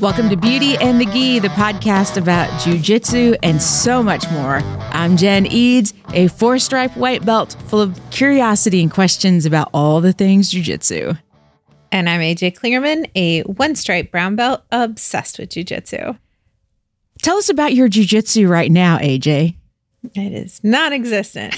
[0.00, 4.58] Welcome to Beauty and the Gi, the podcast about jujitsu and so much more.
[4.92, 10.00] I'm Jen Eads, a four stripe white belt full of curiosity and questions about all
[10.00, 11.18] the things jujitsu.
[11.90, 16.16] And I'm AJ Klingerman, a one stripe brown belt obsessed with jujitsu.
[17.22, 19.56] Tell us about your jujitsu right now, AJ.
[20.14, 21.56] It is non existent.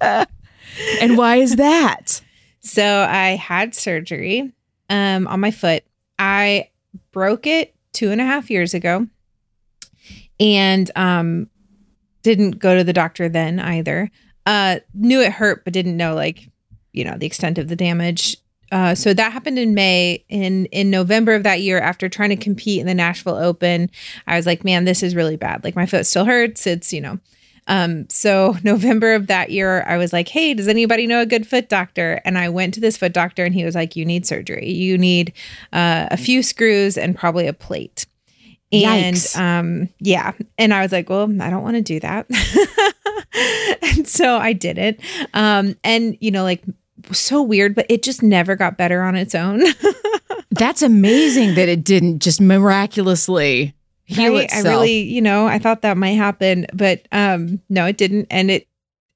[0.00, 2.20] and why is that?
[2.60, 4.52] So I had surgery
[4.90, 5.84] um, on my foot.
[6.18, 6.70] I
[7.12, 9.06] broke it two and a half years ago
[10.38, 11.48] and um,
[12.22, 14.10] didn't go to the doctor then either.
[14.44, 16.50] Uh, knew it hurt, but didn't know like,
[16.92, 18.36] you know, the extent of the damage.
[18.72, 20.24] Uh, so that happened in May.
[20.28, 23.90] In in November of that year, after trying to compete in the Nashville Open,
[24.26, 25.62] I was like, man, this is really bad.
[25.62, 26.66] Like my foot still hurts.
[26.66, 27.20] It's you know.
[27.66, 31.46] Um, so November of that year, I was like, hey, does anybody know a good
[31.46, 32.20] foot doctor?
[32.24, 34.70] And I went to this foot doctor, and he was like, you need surgery.
[34.70, 35.32] You need
[35.72, 38.06] uh, a few screws and probably a plate.
[38.72, 39.38] And Yikes.
[39.38, 42.26] um, yeah, and I was like, well, I don't want to do that.
[43.96, 45.00] and so I did it.
[45.34, 46.64] Um, and you know, like
[47.12, 49.62] so weird, but it just never got better on its own.
[50.50, 53.75] That's amazing that it didn't just miraculously
[54.06, 54.44] heal Right?
[54.44, 54.66] itself.
[54.66, 58.26] I really, you know, I thought that might happen, but um no, it didn't.
[58.30, 58.66] And it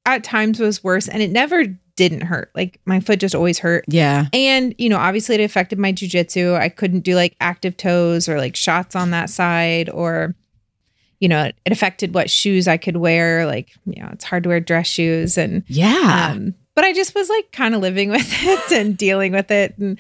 [0.07, 1.65] at times was worse and it never
[1.97, 2.51] didn't hurt.
[2.55, 3.85] Like my foot just always hurt.
[3.89, 4.27] yeah.
[4.33, 6.59] And, you know, obviously it affected my jujitsu.
[6.59, 10.35] I couldn't do like active toes or like shots on that side or
[11.21, 13.45] you know, it, it affected what shoes I could wear.
[13.45, 16.31] Like, you know, it's hard to wear dress shoes and Yeah.
[16.33, 19.77] um, but I just was like kind of living with it and dealing with it.
[19.77, 19.99] And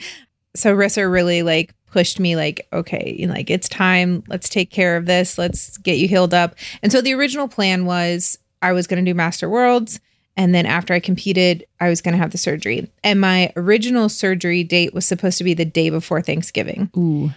[0.57, 4.23] so Rissa really like pushed me like, okay, like it's time.
[4.29, 5.39] Let's take care of this.
[5.39, 6.55] Let's get you healed up.
[6.83, 10.01] And so the original plan was I was going to do Master Worlds.
[10.37, 12.91] And then after I competed, I was going to have the surgery.
[13.05, 16.91] And my original surgery date was supposed to be the day before Thanksgiving.
[16.97, 17.31] Ooh.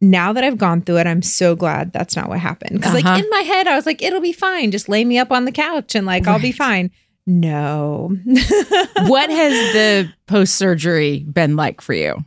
[0.00, 2.76] Now that I've gone through it, I'm so glad that's not what happened.
[2.78, 3.10] Because, Uh-huh.
[3.10, 4.70] like, in my head, I was like, it'll be fine.
[4.70, 6.90] Just lay me up on the couch and, like, I'll be fine.
[7.26, 8.16] No.
[8.24, 12.24] what has the post surgery been like for you?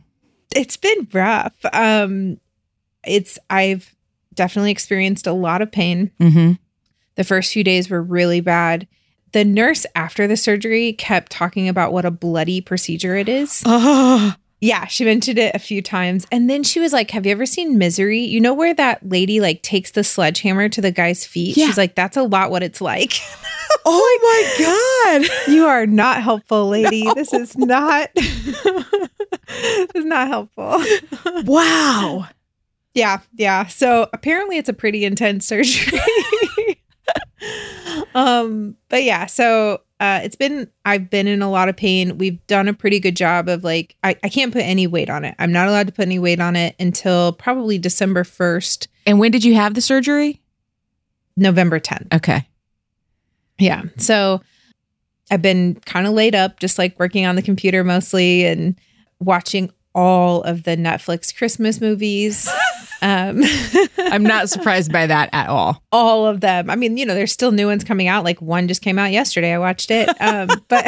[0.54, 1.54] It's been rough.
[1.72, 2.40] Um
[3.06, 3.94] it's I've
[4.34, 6.10] definitely experienced a lot of pain.
[6.20, 6.52] Mm-hmm.
[7.16, 8.88] The first few days were really bad.
[9.32, 13.62] The nurse after the surgery kept talking about what a bloody procedure it is.
[13.66, 16.26] Oh, Yeah, she mentioned it a few times.
[16.32, 18.20] And then she was like, Have you ever seen Misery?
[18.20, 21.58] You know where that lady like takes the sledgehammer to the guy's feet?
[21.58, 21.66] Yeah.
[21.66, 23.12] She's like, That's a lot what it's like.
[23.84, 25.52] oh my God.
[25.52, 27.04] you are not helpful, lady.
[27.14, 28.08] This is not
[29.62, 30.82] this is not helpful.
[31.44, 32.26] Wow.
[32.94, 33.66] Yeah, yeah.
[33.66, 35.98] So apparently it's a pretty intense surgery.
[38.14, 42.18] um, but yeah, so uh it's been I've been in a lot of pain.
[42.18, 45.24] We've done a pretty good job of like I, I can't put any weight on
[45.24, 45.34] it.
[45.38, 49.30] I'm not allowed to put any weight on it until probably December 1st, And when
[49.32, 50.40] did you have the surgery?
[51.36, 52.14] November 10th.
[52.14, 52.46] Okay.
[53.58, 53.82] Yeah.
[53.98, 54.40] So
[55.30, 58.78] I've been kind of laid up, just like working on the computer mostly and
[59.20, 62.48] watching all of the Netflix Christmas movies.
[63.02, 63.42] um
[63.98, 65.82] I'm not surprised by that at all.
[65.92, 66.70] all of them.
[66.70, 68.24] I mean, you know, there's still new ones coming out.
[68.24, 69.52] Like one just came out yesterday.
[69.52, 70.08] I watched it.
[70.20, 70.86] Um, but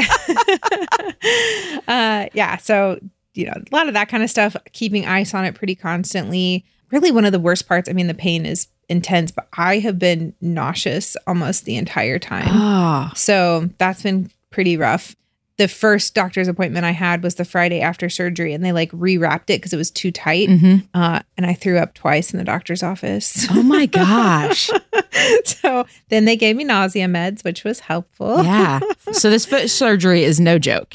[1.88, 3.00] uh, yeah, so
[3.34, 4.56] you know, a lot of that kind of stuff.
[4.72, 6.64] Keeping ice on it pretty constantly.
[6.91, 7.88] Really, one of the worst parts.
[7.88, 12.48] I mean, the pain is intense, but I have been nauseous almost the entire time.
[12.48, 13.10] Oh.
[13.16, 15.16] So that's been pretty rough.
[15.59, 19.44] The first doctor's appointment I had was the Friday after surgery, and they like rewrapped
[19.49, 20.49] it because it was too tight.
[20.50, 23.47] hmm Uh, and I threw up twice in the doctor's office.
[23.50, 24.71] Oh my gosh.
[25.44, 28.43] so then they gave me nausea meds, which was helpful.
[28.44, 28.81] yeah.
[29.12, 30.94] So this foot surgery is no joke.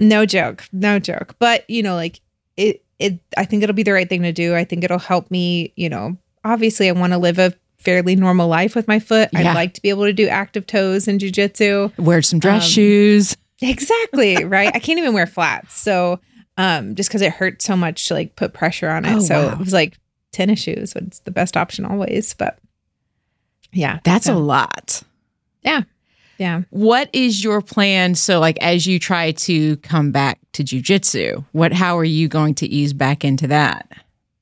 [0.00, 0.64] No joke.
[0.72, 1.36] No joke.
[1.38, 2.20] But, you know, like
[2.56, 4.54] it, it, I think it'll be the right thing to do.
[4.54, 8.48] I think it'll help me, you know, obviously I want to live a fairly normal
[8.48, 9.30] life with my foot.
[9.32, 9.50] Yeah.
[9.50, 11.96] I'd like to be able to do active toes and jujitsu.
[11.98, 13.36] Wear some dress Um, shoes.
[13.62, 14.44] Exactly.
[14.44, 14.70] right.
[14.74, 15.74] I can't even wear flats.
[15.78, 16.20] So,
[16.56, 19.14] um, just because it hurts so much to like put pressure on it.
[19.14, 19.52] Oh, so wow.
[19.52, 19.96] it was like
[20.32, 22.34] tennis shoes was the best option always.
[22.34, 22.58] But
[23.72, 25.02] yeah, That's a lot.
[25.62, 25.82] yeah.
[26.38, 26.62] Yeah.
[26.70, 28.16] What is your plan?
[28.16, 31.72] So, like, as you try to come back to jujitsu, what?
[31.72, 33.88] How are you going to ease back into that?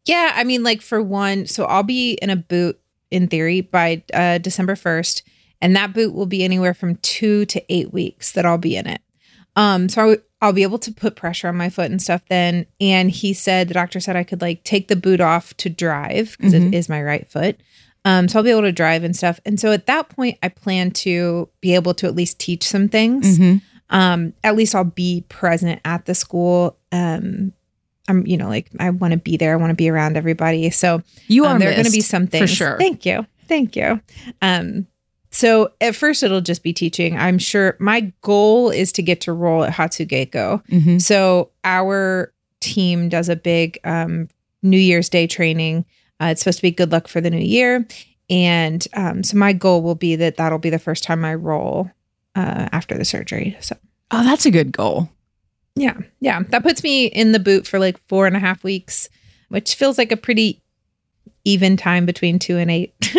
[0.07, 2.81] Yeah, I mean, like for one, so I'll be in a boot
[3.11, 5.25] in theory by uh, December first,
[5.61, 8.87] and that boot will be anywhere from two to eight weeks that I'll be in
[8.87, 9.03] it.
[9.57, 12.67] Um, so I, I'll be able to put pressure on my foot and stuff then.
[12.81, 16.37] And he said the doctor said I could like take the boot off to drive
[16.39, 16.69] because Mhm.
[16.69, 17.61] it is my right foot.
[18.05, 19.41] Um, so I'll be able to drive and stuff.
[19.45, 22.89] And so at that point, I plan to be able to at least teach some
[22.89, 23.59] things Mm-hmm.
[23.95, 27.53] um at least i'll be present at the school um
[28.09, 29.53] I'm, you know, like I want to be there.
[29.53, 30.71] I want to be around everybody.
[30.71, 32.51] So You um, are there are going to be some things.
[32.51, 32.77] for sure.
[32.79, 33.25] Thank you.
[33.47, 34.01] Thank you.
[34.43, 34.89] Um,
[35.31, 37.17] so at first it'll just be teaching.
[37.19, 40.67] I'm sure my goal is to get to roll at Hatsugeiko.
[40.69, 41.01] Mhm.
[41.01, 44.29] So our team does a big um,
[44.63, 45.85] New Year's Day training.
[46.21, 47.87] Uh, it's supposed to be good luck for the new year,
[48.29, 51.91] and um, so my goal will be that that'll be the first time I roll
[52.35, 53.57] uh, after the surgery.
[53.61, 53.77] So
[54.11, 55.09] Oh, that's a good goal.
[55.77, 59.09] yeah, yeah, that puts me in the boot for like four and a half weeks,
[59.49, 60.61] which feels like a pretty
[61.45, 62.93] even time between two and eight.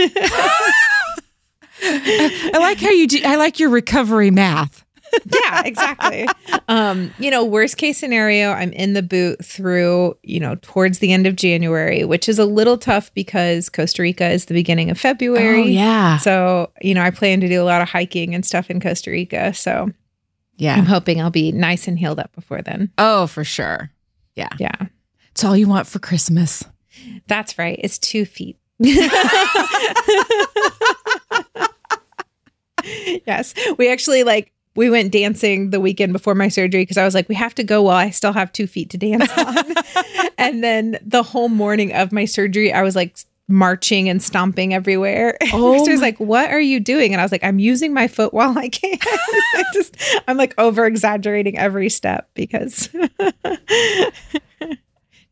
[1.83, 3.21] I like how you do.
[3.25, 4.85] I like your recovery math.
[5.25, 6.27] yeah, exactly.
[6.67, 11.11] um, you know, worst case scenario, I'm in the boot through, you know, towards the
[11.11, 14.97] end of January, which is a little tough because Costa Rica is the beginning of
[14.99, 15.63] February.
[15.63, 18.69] Oh yeah, So, you know, I plan to do a lot of hiking and stuff
[18.69, 19.53] in Costa Rica.
[19.53, 19.89] So
[20.55, 20.75] yeah.
[20.75, 22.91] I'm hoping I'll be nice and healed up before then.
[22.97, 23.91] Oh, for sure.
[24.35, 24.49] Yeah.
[24.59, 24.75] Yeah.
[25.31, 26.63] It's all you want for Christmas.
[27.27, 27.79] That's right.
[27.81, 28.57] It's two feet.
[33.25, 33.53] yes.
[33.77, 37.27] We actually like we went dancing the weekend before my surgery because I was like,
[37.27, 39.65] we have to go while I still have two feet to dance on.
[40.37, 43.17] and then the whole morning of my surgery, I was like
[43.47, 45.37] marching and stomping everywhere.
[45.51, 47.11] Oh she was like, What are you doing?
[47.13, 48.97] And I was like, I'm using my foot while I can.
[49.01, 49.97] I just
[50.27, 52.89] I'm like over exaggerating every step because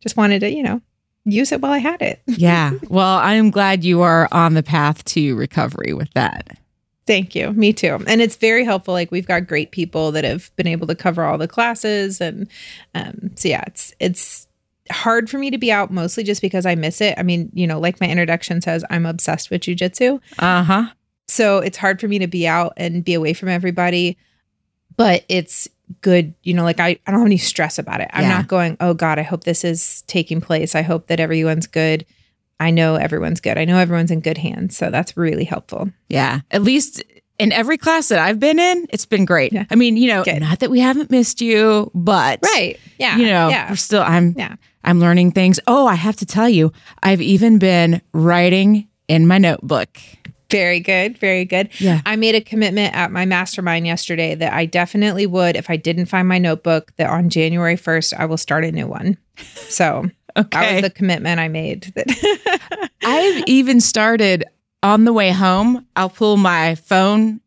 [0.01, 0.81] just wanted to, you know,
[1.25, 2.21] use it while I had it.
[2.25, 2.73] Yeah.
[2.89, 6.57] Well, I'm glad you are on the path to recovery with that.
[7.09, 7.51] Thank you.
[7.53, 7.97] Me too.
[8.05, 8.93] And it's very helpful.
[8.93, 12.47] Like we've got great people that have been able to cover all the classes, and
[12.93, 14.47] um, so yeah, it's it's
[14.91, 17.15] hard for me to be out mostly just because I miss it.
[17.17, 20.85] I mean, you know, like my introduction says, I'm obsessed with jujitsu, Uh huh.
[21.27, 24.15] so it's hard for me to be out and be away from everybody.
[24.95, 25.67] But it's
[26.01, 26.63] good, you know.
[26.63, 28.09] Like I, I don't have any stress about it.
[28.13, 28.29] I'm Yeah.
[28.37, 28.77] not going.
[28.79, 30.75] Oh God, I hope this is taking place.
[30.75, 32.05] I hope that everyone's good.
[32.59, 33.57] I know everyone's good.
[33.57, 34.75] I know everyone's in good hands.
[34.77, 35.89] So that's really helpful.
[36.09, 36.41] Yeah.
[36.51, 37.03] At least
[37.37, 39.53] in every class that I've been in, it's been great.
[39.53, 39.63] Yeah.
[39.71, 40.41] I mean, you know, Good.
[40.41, 42.77] not that we haven't missed you, but Right.
[42.97, 43.15] Yeah.
[43.17, 43.69] you know, Yeah.
[43.69, 44.55] we're still I'm Yeah.
[44.83, 45.59] I'm learning things.
[45.67, 46.71] Oh, I have to tell you,
[47.03, 49.97] I've even been writing in my notebook.
[50.51, 51.17] Very good.
[51.17, 51.69] Very good.
[51.79, 52.01] Yeah.
[52.05, 56.07] I made a commitment at my mastermind yesterday that I definitely would, if I didn't
[56.07, 59.17] find my notebook, that on January 1st, I will start a new one.
[59.69, 60.09] So
[60.43, 61.91] that was the commitment I made.
[61.95, 64.43] That I've even started
[64.83, 65.85] on the way home.
[65.95, 67.41] I'll pull my phone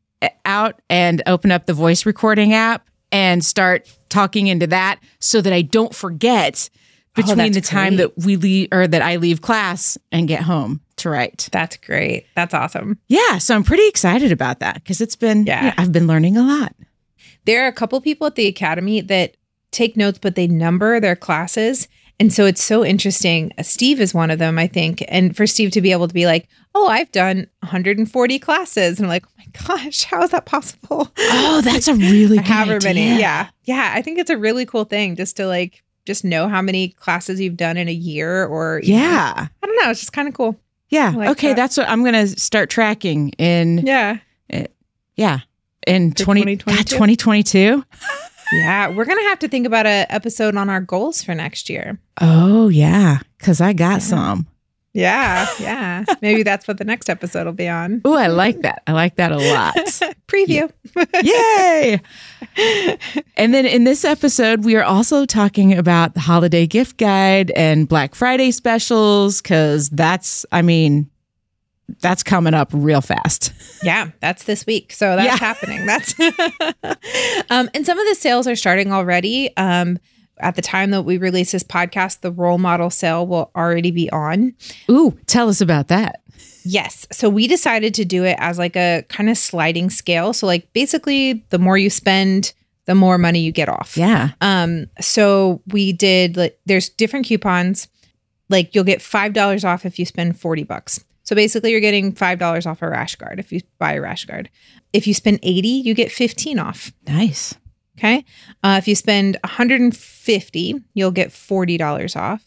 [0.45, 5.53] out and open up the voice recording app and start talking into that so that
[5.53, 6.79] I don't forget oh,
[7.15, 8.15] between Oh, the time great.
[8.17, 11.49] that we leave or that I leave class and get home to write.
[11.53, 12.27] That's great.
[12.37, 12.99] That's awesome.
[13.09, 15.67] Yeah, so I'm pretty excited about that because it's been Yeah.
[15.69, 16.75] know, I've been learning a lot.
[17.45, 19.37] There are a couple people at the academy that
[19.73, 21.89] take notes, but they number their classes.
[22.21, 23.53] And so it's so interesting.
[23.59, 25.05] Uh, Steve is one of them, I think.
[25.09, 28.99] And for Steve to be able to be like, oh, I've done 140 classes.
[28.99, 31.11] And I'm like, oh my gosh, how is that possible?
[31.19, 33.19] Oh, that's a really good however many.
[33.19, 33.49] Yeah.
[33.65, 33.93] Yeah.
[33.95, 37.41] I think it's a really cool thing just to like just know how many classes
[37.41, 39.47] you've done in a year or you know, Yeah.
[39.63, 39.91] I don't know.
[39.91, 40.57] It's just kind of cool.
[40.91, 41.11] Yeah.
[41.11, 41.57] Like okay, that.
[41.57, 44.19] that's what I'm going to start tracking in Yeah.
[45.17, 45.41] yeah,
[45.87, 47.85] in For 20 God, 2022?
[48.53, 48.57] 2022.
[48.57, 48.89] Yeah.
[48.97, 51.99] We're gonna have to think about an episode on our goals for next year.
[52.21, 53.99] Oh, yeah, cuz I got Yeah.
[53.99, 54.47] some.
[54.95, 55.47] Yeah.
[55.59, 56.05] Yeah.
[56.21, 58.03] Maybe that's what the next episode will be on.
[58.05, 58.83] Oh, I like that.
[58.87, 59.75] I like that a lot.
[60.29, 60.71] Preview.
[61.23, 62.01] Yay!
[63.39, 67.89] And then in this episode, we are also talking about the holiday gift guide and
[67.89, 71.09] Black Friday specials because that's, I mean,
[72.01, 73.53] that's coming up real fast.
[73.85, 74.93] Yeah, that's this week.
[74.93, 75.37] So that's Yeah.
[75.37, 75.87] happening.
[75.87, 76.15] That's
[77.51, 79.55] um and some of the sales are starting already.
[79.57, 79.99] Um
[80.39, 84.09] at the time that we release this podcast, the role model sale will already be
[84.11, 84.55] on.
[84.91, 86.23] Ooh, tell us about that.
[86.65, 87.07] Yes.
[87.13, 90.33] So we decided to do it as like a kind of sliding scale.
[90.33, 92.53] So like basically the more you spend,
[92.87, 93.97] the more money you get off.
[93.97, 94.31] Yeah.
[94.41, 97.89] Um so we did like there's different coupons.
[98.49, 101.05] Like you'll get $5 off if you spend 40 bucks.
[101.25, 104.51] So basically you're getting $5 off a rash guard if you buy a rash guard.
[104.93, 106.93] If you spend 80, you get 15 off.
[107.07, 107.55] Nice.
[107.99, 108.25] Okay.
[108.63, 112.43] Uh, if you spend 150, you'll get $40 off.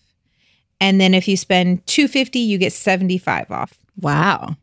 [0.81, 3.73] And then if you spend 250, you get 75 off.
[3.99, 4.57] Wow.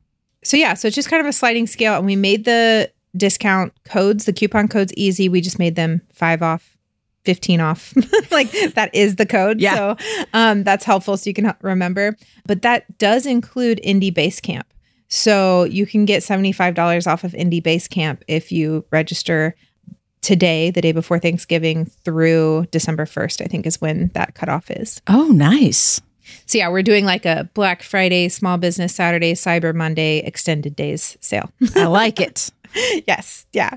[0.45, 1.97] So yeah, so it's just kind of a sliding scale.
[1.97, 5.29] And we made the discount codes, the coupon codes easy.
[5.29, 6.72] We just made them five off,
[7.25, 7.95] 15 off.
[8.31, 9.61] like that is the code.
[9.61, 9.75] Yeah.
[9.75, 9.97] So
[10.33, 12.17] um, that's helpful so you can remember.
[12.47, 14.67] But that does include Indie Base Camp.
[15.09, 19.55] So you can get $75 off of Indie Base Camp if you register
[20.23, 25.03] today, the day before Thanksgiving, through December 1st, I think is when that cutoff is.
[25.09, 26.01] Oh, nice.
[26.47, 31.19] So, yeah, we're doing like a Black Friday, Small Business Saturday, Cyber Monday, extended days
[31.21, 31.51] sale.
[31.75, 32.51] I like it.
[33.07, 33.45] yes.
[33.53, 33.77] Yeah.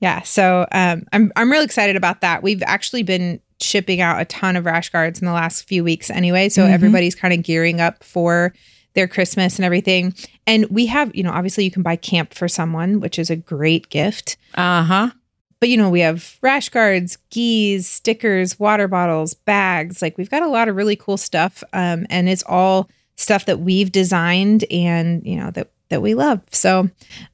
[0.00, 0.22] Yeah.
[0.22, 2.42] So um, I'm, I'm really excited about that.
[2.42, 6.08] We've actually been shipping out a ton of rash guards in the last few weeks
[6.10, 6.48] anyway.
[6.48, 6.70] So Mhm.
[6.72, 8.54] everybody's kind of gearing up for
[8.94, 10.14] their Christmas and everything.
[10.46, 13.36] And we have, you know, obviously you can buy camp for someone, which is a
[13.36, 14.36] great gift.
[14.54, 15.10] Uh huh.
[15.60, 20.00] But you know, we have rash guards, gis, stickers, water bottles, bags.
[20.00, 21.62] Like we've got a lot of really cool stuff.
[21.74, 26.40] Um, and it's all stuff that we've designed and you know that that we love.
[26.50, 26.88] So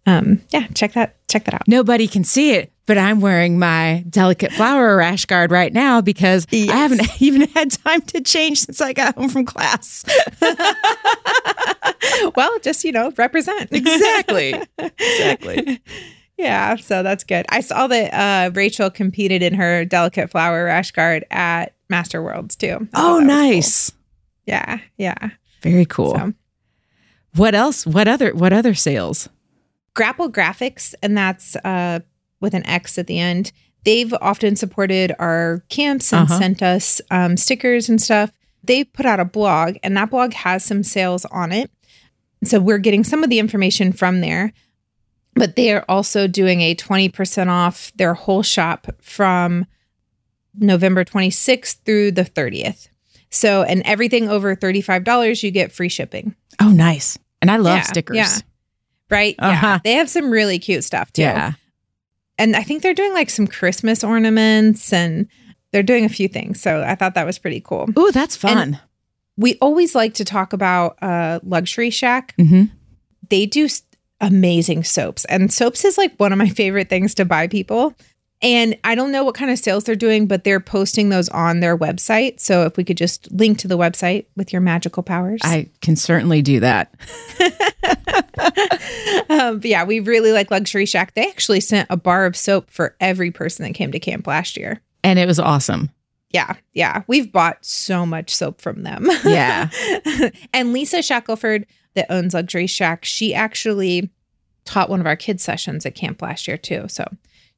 [0.06, 1.62] um yeah, check that check that out.
[1.68, 6.46] Nobody can see it, but I'm wearing my delicate flower rash guard right now because
[6.50, 6.70] Yes.
[6.70, 10.04] I haven't even had time to change since I got home from class.
[12.34, 13.68] well, just you know, represent.
[13.72, 14.54] exactly.
[14.98, 15.80] Exactly.
[16.38, 17.46] Yeah, so that's good.
[17.48, 22.56] I saw that uh, Rachel competed in her delicate flower rash guard at Master Worlds
[22.56, 22.86] too.
[22.94, 23.26] Oh, was cool.
[23.26, 23.92] nice.
[24.46, 25.30] Yeah, yeah.
[25.62, 26.14] Very cool.
[26.14, 26.32] So
[27.36, 27.86] What else?
[27.86, 29.28] What other what other sales?
[29.94, 32.00] Grapple Graphix, and that's uh,
[32.40, 33.52] with an X at the end.
[33.84, 36.38] They've often supported our camps and Uh-huh.
[36.38, 38.30] sent us um, stickers and stuff.
[38.64, 41.70] They put out a blog, and that blog has some sales on it.
[42.44, 44.52] So we're getting some of the information from there.
[45.34, 49.66] But they are also doing a 20% off their whole shop from
[50.54, 52.88] November 26th through the 30th.
[53.30, 56.34] So, and everything over $35, you get free shipping.
[56.60, 57.18] Oh, nice.
[57.46, 58.16] And I love Yeah, stickers.
[58.16, 58.38] yeah.
[59.08, 59.34] Right?
[59.38, 59.66] Uh-huh.
[59.66, 59.78] Yeah.
[59.84, 61.22] They have some really cute stuff too.
[61.22, 61.52] Yeah.
[62.38, 65.28] And I think they're doing like some Christmas ornaments and
[65.72, 66.60] they're doing a few things.
[66.60, 67.88] So I thought that was pretty cool.
[67.98, 68.80] Ooh, that's fun.
[69.36, 72.34] We always like to talk about uh, Luxury Shack.
[72.36, 72.64] hmm
[73.30, 73.68] They do
[74.20, 77.94] amazing soaps, and soaps is like one of my favorite things to buy people.
[78.42, 81.60] And I don't know what kind of sales they're doing, but they're posting those on
[81.60, 82.38] their website.
[82.38, 85.40] So if we could just link to the website with your magical powers.
[85.42, 86.94] I can certainly do that.
[89.30, 91.14] um, yeah, we really like Luxury Shack.
[91.14, 94.56] They actually sent a bar of soap for every person that came to camp last
[94.56, 94.82] year.
[95.02, 95.90] And it was awesome.
[96.30, 97.02] Yeah, yeah.
[97.06, 99.08] We've bought so much soap from them.
[99.24, 99.70] Yeah.
[100.52, 104.10] and Lisa Shackelford, that owns Luxury Shack, she actually
[104.66, 106.86] taught one of our kids' sessions at camp last year, too.
[106.88, 107.06] So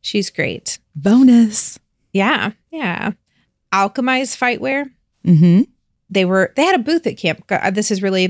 [0.00, 0.78] she's great.
[0.94, 1.78] Bonus.
[2.12, 3.12] Yeah, yeah.
[3.72, 4.90] Alchemize Fightwear.
[5.24, 5.62] hmm
[6.10, 7.46] They were they had a booth at camp.
[7.72, 8.28] This is really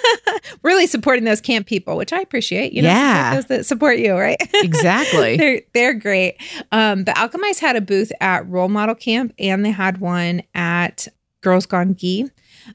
[0.62, 2.72] really supporting those camp people, which I appreciate.
[2.72, 3.34] You know, Yeah.
[3.34, 4.36] those that support you, right?
[4.54, 5.36] Exactly.
[5.36, 6.36] they're they're great.
[6.72, 11.08] Um, but Alchemize had a booth at Role Model Camp, and they had one at
[11.40, 12.28] Girls Gone Gee.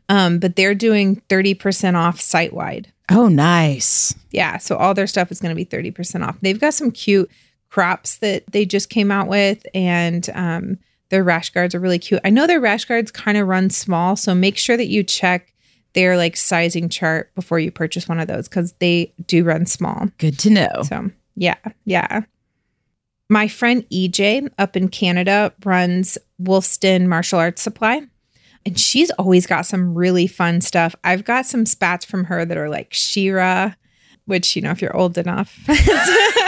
[0.10, 2.92] Um, but they're doing thirty percent off site wide.
[3.12, 4.16] oh, nice.
[4.32, 6.38] Yeah, so all their stuff is going to be thirty percent off.
[6.42, 7.30] They've got some cute
[7.74, 10.78] crops that they just came out with, and um,
[11.10, 12.22] their rash guards are really cute.
[12.24, 15.52] I know their rash guards kind of run small, so make sure that you check
[15.94, 20.08] their like sizing chart before you purchase one of those because they do run small.
[20.20, 20.84] Good to know.
[20.88, 22.22] So yeah, yeah.
[23.28, 28.02] My friend EJ up in Canada runs Wolfston Martial Arts Supply.
[28.66, 30.96] And she's always got some really fun stuff.
[31.04, 33.74] I've got some spats from her that are like She-Ra,
[34.26, 35.60] which, you know, if you're old enough.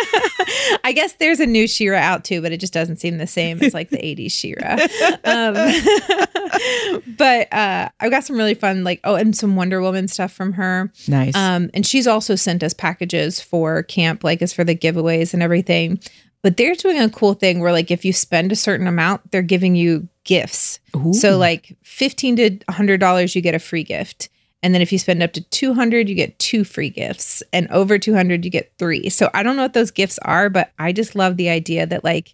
[0.84, 3.62] I guess there's a new She-Ra out too, but it just doesn't seem the same
[3.62, 4.78] as like the 80s She-Ra.
[5.24, 10.32] Um, but uh, I've got some really fun, like, oh, and some Wonder Woman stuff
[10.32, 10.92] from her.
[11.08, 11.36] Nice.
[11.36, 15.42] Um, and she's also sent us packages for camp, like as for the giveaways and
[15.44, 16.00] everything.
[16.42, 19.42] But they're doing a cool thing where, like, if you spend a certain amount, they're
[19.42, 20.80] giving you gifts.
[20.96, 21.12] Ooh.
[21.12, 24.30] So, like, fifteen to hundred dollars, you get a free gift,
[24.64, 27.68] and then if you spend up to two hundred, you get two free gifts, and
[27.72, 29.10] over two hundred, you get three.
[29.10, 32.04] So I don't know what those gifts are, but I just love the idea that
[32.04, 32.34] like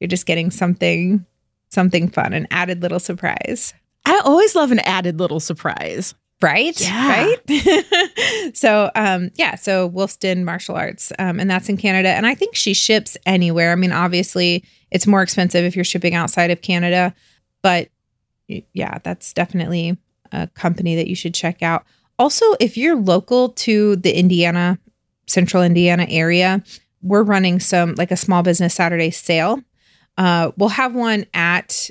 [0.00, 1.24] you're just getting something,
[1.70, 3.74] something fun, an added little surprise.
[4.04, 6.14] I always love an added little surprise.
[6.42, 7.08] right Yeah.
[7.46, 12.34] right so um yeah so wolfston martial arts um and that's in canada and i
[12.34, 16.60] think she ships anywhere i mean obviously it's more expensive if you're shipping outside of
[16.60, 17.14] canada
[17.62, 17.90] but
[18.48, 19.96] yeah that's definitely
[20.32, 21.84] a company that you should check out
[22.18, 24.78] also if you're local to the indiana
[25.26, 26.62] central indiana area
[27.02, 29.60] we're running some like a small business saturday sale
[30.18, 31.90] uh we'll have one at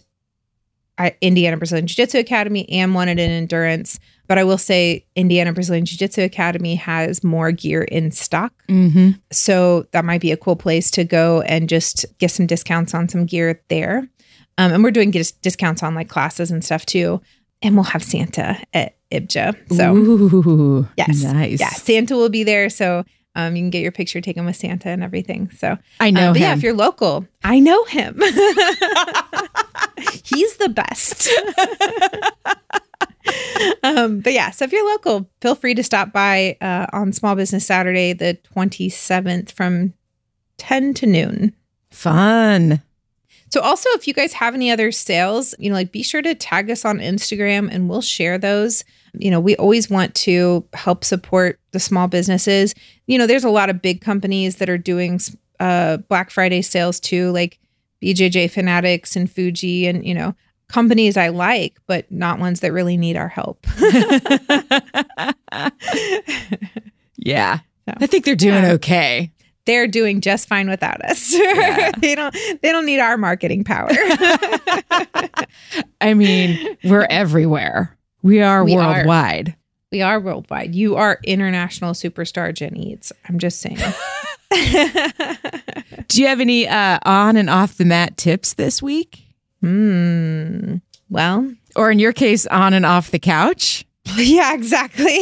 [1.01, 4.00] at Indiana Brazilian Jiu Jitsu Academy and one at an endurance.
[4.27, 8.53] But I will say Indiana Brazilian Jiu Jitsu Academy has more gear in stock.
[8.69, 9.12] Mm-hmm.
[9.31, 13.10] So that might be a cool place to go and just get some discounts on
[13.10, 14.07] some gear there.
[14.57, 17.21] Um, and we're doing dis- discounts on like classes and stuff too.
[17.62, 19.75] And we'll have Santa at IBJA.
[19.75, 21.24] So Ooh, Yes.
[21.24, 21.60] nice.
[21.60, 22.70] yeah, Santa will be there.
[22.70, 23.03] So
[23.36, 25.50] Um, you can get your picture taken with Santa and everything.
[25.58, 26.41] So I know um, him.
[26.41, 28.15] yeah, if you're local, I know him.
[30.24, 31.30] He's the best.
[33.84, 37.36] um, but yeah, so if you're local, feel free to stop by uh, on Small
[37.36, 39.94] Business Saturday, the 27th from
[40.58, 41.56] 10 to noon.
[41.91, 42.82] Fun.
[43.51, 46.34] So also if you guys have any other sales, you know, like be sure to
[46.34, 48.86] tag us on Instagram and we'll share those.
[49.13, 52.74] You know, we always want to help support the small businesses.
[53.08, 55.20] You know, there's a lot of big companies that are doing
[55.60, 57.60] uh Black Friday sales too, like
[58.01, 60.34] BJJ Fanatics and Fuji and, you know,
[60.70, 63.67] companies I like, but not ones that really need our help.
[67.17, 67.60] yeah.
[67.86, 68.72] So, I think they're doing yeah.
[68.74, 69.31] okay.
[69.65, 71.34] They're doing just fine without us.
[71.41, 71.91] Yeah.
[72.00, 73.89] they don't they don't need our marketing power.
[76.01, 77.98] I mean, we're everywhere.
[78.24, 78.94] We are We are.
[78.96, 79.56] worldwide.
[79.91, 80.75] we are worldwide.
[80.75, 83.12] You are international superstar Jen Eads.
[83.30, 83.77] I'm just saying.
[86.08, 89.24] Do you have any uh, on and off the mat tips this week?
[89.62, 90.77] Hmm.
[91.10, 93.86] Well, Or in your case, on and off the couch?
[94.15, 95.20] yeah, exactly.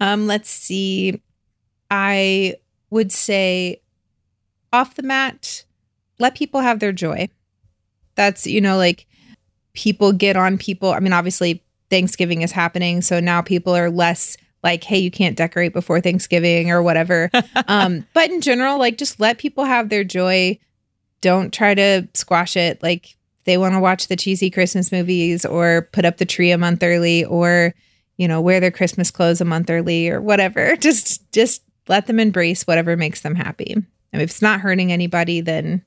[0.00, 1.20] um, let's see.
[1.90, 2.56] I
[2.90, 3.80] would say
[4.72, 5.64] off the mat,
[6.18, 7.28] let people have their joy.
[8.14, 9.06] That's, you know, like
[9.74, 10.92] people get on people.
[10.92, 13.00] I mean, obviously, Thanksgiving is happening.
[13.00, 17.30] So now people are less like, hey, you can't decorate before Thanksgiving or whatever.
[17.68, 20.58] um, but in general, like just let people have their joy.
[21.20, 22.82] Don't try to squash it.
[22.82, 26.58] Like they want to watch the cheesy Christmas movies or put up the tree a
[26.58, 27.72] month early or,
[28.16, 30.76] you know, wear their Christmas clothes a month early or whatever.
[30.80, 33.74] Just just let them embrace whatever makes them happy.
[34.12, 35.84] And if it's not hurting anybody, then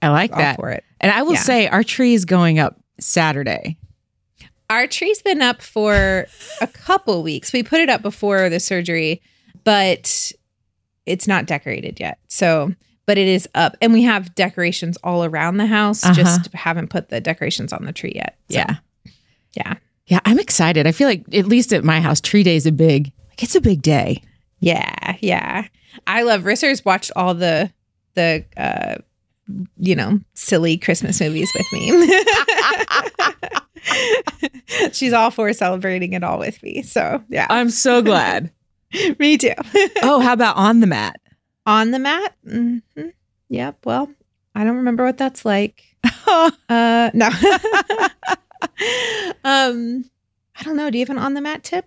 [0.00, 0.56] I like that.
[0.56, 0.84] for it.
[1.00, 1.40] And I will Yeah.
[1.40, 3.76] say, our tree is going up Saturday.
[4.70, 6.26] Our tree's been up for
[6.60, 7.52] a couple weeks.
[7.52, 9.20] We put it up before the surgery,
[9.64, 10.32] but
[11.06, 12.18] it's not decorated yet.
[12.28, 12.72] So,
[13.04, 16.04] but it is up, and we have decorations all around the house.
[16.04, 16.14] Uh-huh.
[16.14, 18.36] Just haven't put the decorations on the tree yet.
[18.48, 18.76] So, Yeah.
[19.54, 19.74] yeah,
[20.06, 20.86] Yeah, I'm excited.
[20.86, 23.54] I feel like, at least at my house, tree day is a big, like, it's
[23.54, 24.22] a big day.
[24.62, 25.66] Yeah, yeah.
[26.06, 27.70] I love Rissa's watched all the
[28.14, 28.96] the uh,
[29.76, 32.22] you know silly Christmas movies with me.
[34.92, 36.82] She's all for celebrating it all with me.
[36.82, 38.52] So yeah, I'm so glad.
[39.18, 39.52] me too.
[40.02, 41.16] oh, how about on the mat?
[41.66, 42.34] on the mat.
[42.48, 42.78] hmm
[43.48, 43.84] Yep.
[43.84, 44.08] Well,
[44.54, 45.82] I don't remember what that's like.
[46.26, 47.28] Uh, no.
[49.44, 50.04] um,
[50.56, 50.88] I don't know.
[50.90, 51.86] Do you have an on the mat tip?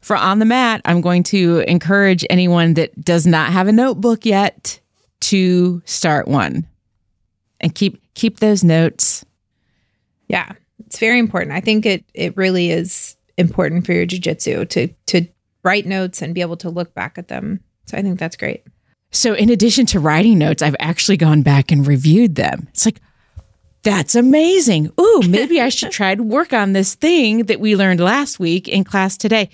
[0.00, 4.24] For on the mat, I'm going to encourage anyone that does not have a notebook
[4.24, 4.80] yet
[5.20, 6.66] to start one
[7.60, 9.24] and keep keep those notes.
[10.28, 10.52] Yeah,
[10.86, 11.52] it's very important.
[11.52, 15.26] I think it it really is important for your jujitsu to to
[15.62, 17.60] write notes and be able to look back at them.
[17.86, 18.64] So I think that's great.
[19.12, 22.68] So, in addition to writing notes, I've actually gone back and reviewed them.
[22.70, 23.00] It's like,
[23.82, 24.92] that's amazing.
[25.00, 28.68] Ooh, maybe I should try to work on this thing that we learned last week
[28.68, 29.50] in class today.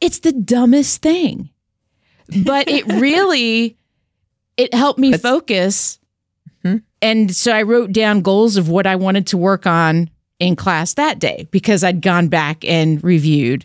[0.00, 1.50] It's the dumbest thing,
[2.44, 3.76] but it really
[4.56, 5.98] it helped me That's- focus.
[6.64, 6.82] Mhm.
[7.02, 10.94] And so I wrote down goals of what I wanted to work on in class
[10.94, 13.64] that day because I'd gone back and reviewed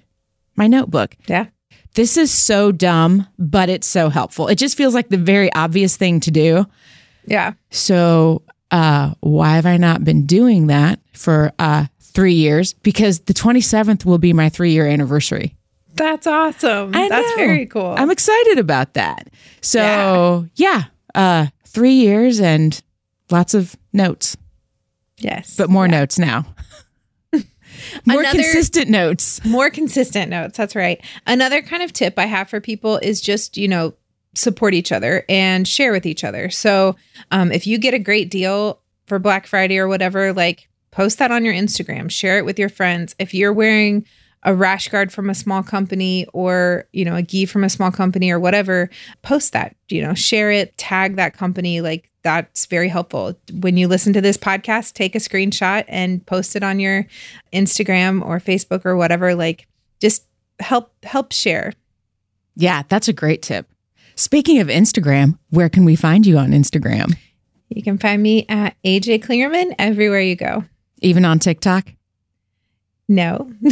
[0.56, 1.48] my notebook Yeah.
[1.96, 4.48] this is so dumb, but it's so helpful.
[4.48, 6.65] It just feels like the very obvious thing to do.
[7.26, 7.54] Yeah.
[7.72, 8.41] So,
[8.72, 12.74] uh, why have I not been doing that for uh, three years?
[12.74, 15.56] Because the 27th will be my three year anniversary.
[15.96, 16.96] That's awesome.
[16.96, 17.36] I that's know.
[17.36, 17.94] very cool.
[17.98, 19.30] I'm excited about that.
[19.62, 22.82] So, yeah, uh, three years and
[23.30, 24.38] lots of notes,
[25.18, 25.56] yes.
[25.58, 26.46] but more notes now.
[28.06, 29.44] more Another- consistent notes.
[29.46, 30.58] more consistent notes.
[30.58, 31.04] That's right.
[31.28, 33.94] Another kind of tip I have for people is just, you know,
[34.34, 36.50] support each other and share with each other.
[36.50, 36.96] So
[37.32, 41.32] um, if you get a great deal for Black Friday or whatever, like post that
[41.32, 43.14] on your Instagram, share it with your friends.
[43.20, 44.06] If you're wearing
[44.44, 47.92] a rash guard from a small company or, you know, a gi from a small
[47.92, 48.90] company or whatever,
[49.22, 51.82] post that, you know, share it, tag that company.
[51.82, 53.38] Like that's very helpful.
[53.54, 57.08] When you listen to this podcast, take a screenshot and post it on your
[57.54, 59.36] Instagram or Facebook or whatever.
[59.36, 59.68] Like
[60.00, 60.26] just
[60.60, 61.74] help help share.
[62.56, 63.68] Yeah, that's a great tip.
[64.16, 67.16] Speaking of Instagram, where can we find you on Instagram?
[67.70, 70.66] You can find me at AJ Klingerman everywhere you go.
[71.02, 71.94] Even on TikTok?
[73.08, 73.52] No.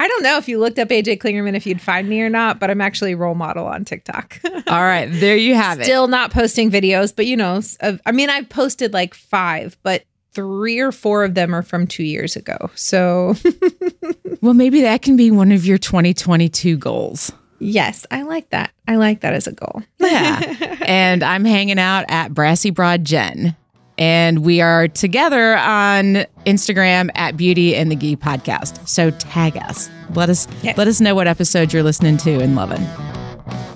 [0.00, 2.60] I don't know if you looked up AJ Klingerman if you'd find me or not,
[2.60, 4.40] but I'm actually a role model on TikTok.
[4.66, 5.84] All right, there you have it.
[5.84, 7.60] Still not posting videos, but you know,
[8.06, 12.04] I mean, I've posted like five, but three or four of them are from two
[12.04, 12.70] years ago.
[12.74, 13.34] So
[14.40, 17.32] Well, maybe that can be one of your 2022 goals.
[17.58, 18.70] Yes, I like that.
[18.86, 19.82] I like that as a goal.
[19.98, 20.76] Yeah.
[20.82, 23.56] and I'm hanging out at Brassy Broad Jen.
[23.98, 28.86] And we are together on Instagram at Beauty and the Gi podcast.
[28.88, 29.90] So tag us.
[30.14, 30.78] Let us Yes.
[30.78, 32.82] let us know what episode you're listening to and loving.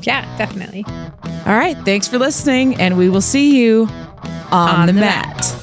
[0.02, 0.84] yeah, definitely.
[1.46, 1.76] All right.
[1.84, 3.88] Thanks for listening, and we will see you
[4.52, 5.56] on, the, mat.